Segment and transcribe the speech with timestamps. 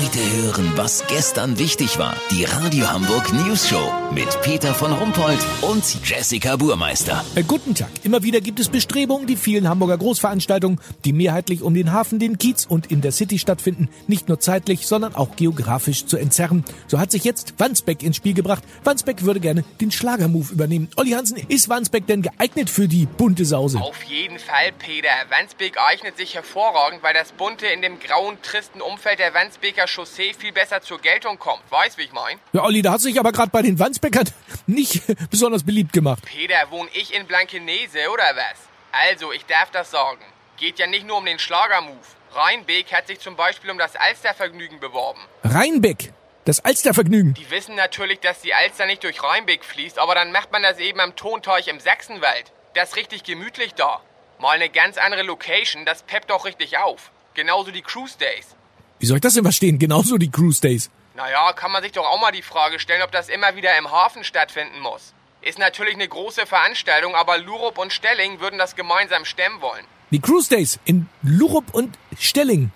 [0.00, 2.16] Heute hören, was gestern wichtig war.
[2.30, 7.22] Die Radio Hamburg News Show mit Peter von Rumpold und Jessica Burmeister.
[7.34, 7.90] Äh, guten Tag.
[8.02, 12.38] Immer wieder gibt es Bestrebungen, die vielen Hamburger Großveranstaltungen, die mehrheitlich um den Hafen, den
[12.38, 16.64] Kiez und in der City stattfinden, nicht nur zeitlich, sondern auch geografisch zu entzerren.
[16.86, 18.64] So hat sich jetzt Wandsbeck ins Spiel gebracht.
[18.84, 20.88] Wandsbeck würde gerne den Schlagermove übernehmen.
[20.96, 23.78] Olli Hansen, ist Wandsbeck denn geeignet für die bunte Sause?
[23.78, 25.10] Auf jeden Fall, Peter.
[25.28, 30.32] Wandsbek eignet sich hervorragend, weil das Bunte in dem grauen, tristen Umfeld der Wandsbeker Chaussee
[30.34, 31.62] viel besser zur Geltung kommt.
[31.70, 32.38] Weißt, wie ich mein?
[32.52, 34.30] Ja, Olli, da hat sich aber gerade bei den Wandsbeckern
[34.66, 36.22] nicht besonders beliebt gemacht.
[36.24, 38.58] Peter, wohn ich in Blankenese oder was?
[38.92, 40.24] Also, ich darf das sagen.
[40.56, 41.96] Geht ja nicht nur um den Schlagermove.
[42.32, 45.20] Rheinbeek hat sich zum Beispiel um das Alstervergnügen beworben.
[45.42, 46.12] Rheinbeck,
[46.44, 47.34] das Alstervergnügen.
[47.34, 50.78] Die wissen natürlich, dass die Alster nicht durch Rheinbeek fließt, aber dann macht man das
[50.78, 52.52] eben am Tonteich im Sachsenwald.
[52.74, 54.00] Das ist richtig gemütlich da.
[54.38, 57.10] Mal eine ganz andere Location, das peppt auch richtig auf.
[57.34, 58.54] Genauso die Cruise Days.
[59.00, 59.78] Wie soll ich das denn verstehen?
[59.78, 60.90] Genauso die Cruise Days.
[61.14, 63.90] Naja, kann man sich doch auch mal die Frage stellen, ob das immer wieder im
[63.90, 65.14] Hafen stattfinden muss.
[65.40, 69.86] Ist natürlich eine große Veranstaltung, aber Lurup und Stelling würden das gemeinsam stemmen wollen.
[70.10, 72.72] Die Cruise Days in Lurup und Stelling.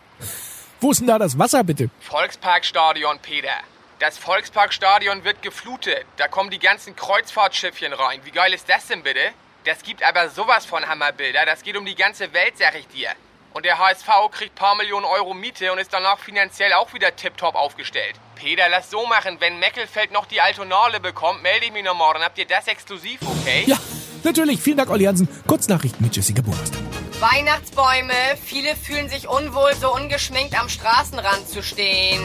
[0.80, 1.90] Wo ist denn da das Wasser, bitte?
[2.00, 3.60] Volksparkstadion, Peter.
[3.98, 6.06] Das Volksparkstadion wird geflutet.
[6.16, 8.20] Da kommen die ganzen Kreuzfahrtschiffchen rein.
[8.24, 9.20] Wie geil ist das denn bitte?
[9.64, 11.44] Das gibt aber sowas von Hammerbilder.
[11.44, 13.10] Das geht um die ganze Welt, sag ich dir.
[13.55, 17.55] Und der HSV kriegt paar Millionen Euro Miete und ist danach finanziell auch wieder tipptopp
[17.55, 18.16] aufgestellt.
[18.34, 19.36] Peter, lass so machen.
[19.38, 22.19] Wenn Meckelfeld noch die Altonale bekommt, melde ich mich noch morgen.
[22.24, 23.62] Habt ihr das exklusiv, okay?
[23.69, 23.77] Ja,
[24.24, 24.61] natürlich.
[24.61, 25.28] Vielen Dank, Olli Hansen.
[25.46, 26.78] Kurznachrichten mit Jessica Burmeister.
[27.20, 28.12] Weihnachtsbäume.
[28.44, 32.20] Viele fühlen sich unwohl, so ungeschminkt am Straßenrand zu stehen.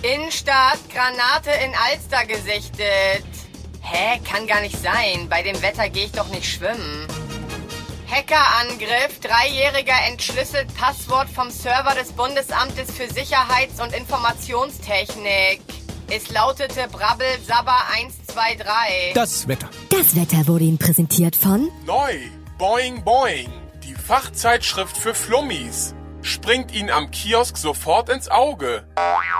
[0.00, 3.26] Innenstadt, Granate in Alster gesichtet.
[3.82, 5.28] Hä, kann gar nicht sein.
[5.28, 7.06] Bei dem Wetter gehe ich doch nicht schwimmen.
[8.10, 9.20] Hackerangriff.
[9.20, 15.60] Dreijähriger entschlüsselt Passwort vom Server des Bundesamtes für Sicherheits- und Informationstechnik.
[16.08, 19.14] Es lautete Brabbel Sabber 123.
[19.14, 19.68] Das Wetter.
[19.90, 22.14] Das Wetter wurde Ihnen präsentiert von Neu,
[22.58, 23.50] Boing Boing,
[23.82, 25.94] die Fachzeitschrift für Flummis.
[26.22, 28.86] Springt Ihnen am Kiosk sofort ins Auge.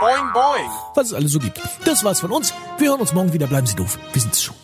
[0.00, 0.70] Boing Boing.
[0.94, 1.60] Was es alles so gibt.
[1.84, 2.52] Das war's von uns.
[2.78, 3.46] Wir hören uns morgen wieder.
[3.46, 3.98] Bleiben Sie doof.
[4.12, 4.54] Wir sind's schon.